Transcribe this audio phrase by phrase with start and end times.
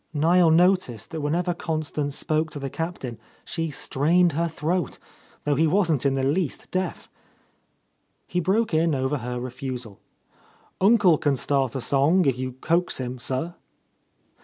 [0.15, 4.97] Niel noticed that whenever Constance spoke to the Captain she strained her throat,
[5.43, 7.07] though he wasn't in the least deaf.
[8.25, 9.99] He broke in over her refusal.
[10.81, 13.53] "Uncle can start a song If you coax him, sir."